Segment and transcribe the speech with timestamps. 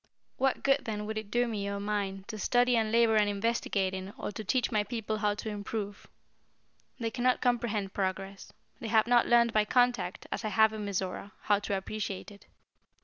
[0.37, 3.93] What good then would it do me or mine to study and labor and investigate
[3.93, 6.07] in or to teach my people how to improve?
[6.99, 8.51] They can not comprehend progress.
[8.79, 12.47] They have not learned by contact, as I have in Mizora, how to appreciate it.